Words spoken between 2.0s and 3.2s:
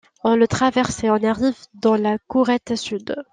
courette sud.